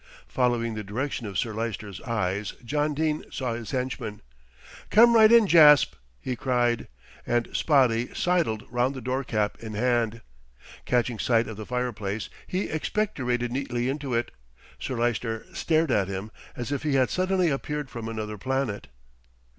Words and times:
Following 0.29 0.73
the 0.73 0.83
direction 0.83 1.27
of 1.27 1.37
Sir 1.37 1.53
Lyster's 1.53 2.01
eyes, 2.01 2.53
John 2.65 2.95
Dene 2.95 3.23
saw 3.29 3.53
his 3.53 3.69
henchman. 3.69 4.23
"Come 4.89 5.13
right 5.13 5.31
in, 5.31 5.45
Jasp," 5.45 5.93
he 6.19 6.35
cried, 6.35 6.87
and 7.23 7.47
Spotty 7.53 8.11
sidled 8.15 8.63
round 8.71 8.95
the 8.95 8.99
door 9.01 9.23
cap 9.23 9.59
in 9.59 9.75
hand. 9.75 10.21
Catching 10.85 11.19
sight 11.19 11.47
of 11.47 11.55
the 11.57 11.67
fireplace, 11.67 12.29
he 12.47 12.63
expectorated 12.67 13.51
neatly 13.51 13.89
into 13.89 14.15
it. 14.15 14.31
Sir 14.79 14.95
Lyster 14.97 15.45
stared 15.53 15.91
at 15.91 16.07
him 16.07 16.31
as 16.55 16.71
if 16.71 16.81
he 16.81 16.95
had 16.95 17.11
suddenly 17.11 17.49
appeared 17.51 17.91
from 17.91 18.09
another 18.09 18.39
planet. 18.39 18.87